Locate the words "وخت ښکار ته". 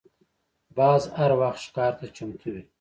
1.41-2.05